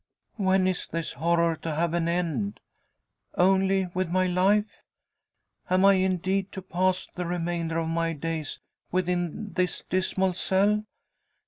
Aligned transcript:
"When 0.37 0.65
is 0.65 0.87
this 0.87 1.13
horror 1.13 1.55
to 1.57 1.75
have 1.75 1.93
an 1.93 2.07
end? 2.07 2.59
Only 3.35 3.85
with 3.93 4.09
my 4.09 4.25
life? 4.25 4.81
Am 5.69 5.85
I, 5.85 5.93
indeed, 5.93 6.51
to 6.53 6.63
pass 6.63 7.05
the 7.05 7.27
remainder 7.27 7.77
of 7.77 7.87
my 7.87 8.13
days 8.13 8.57
within 8.91 9.53
this 9.53 9.83
dismal 9.89 10.33
cell? 10.33 10.85